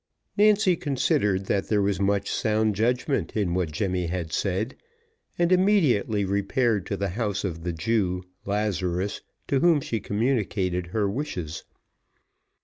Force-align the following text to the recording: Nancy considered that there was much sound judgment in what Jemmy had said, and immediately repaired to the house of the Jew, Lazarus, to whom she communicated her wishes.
Nancy 0.35 0.75
considered 0.75 1.45
that 1.45 1.67
there 1.67 1.79
was 1.83 1.99
much 2.01 2.27
sound 2.31 2.73
judgment 2.75 3.37
in 3.37 3.53
what 3.53 3.71
Jemmy 3.71 4.07
had 4.07 4.33
said, 4.33 4.75
and 5.37 5.51
immediately 5.51 6.25
repaired 6.25 6.87
to 6.87 6.97
the 6.97 7.09
house 7.09 7.43
of 7.43 7.61
the 7.63 7.71
Jew, 7.71 8.23
Lazarus, 8.43 9.21
to 9.47 9.59
whom 9.59 9.79
she 9.79 9.99
communicated 9.99 10.87
her 10.87 11.07
wishes. 11.07 11.65